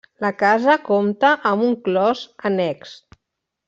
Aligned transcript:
La 0.23 0.29
casa 0.37 0.77
compta 0.87 1.33
amb 1.51 1.69
un 1.69 1.79
clos 1.91 2.25
annex. 2.53 3.01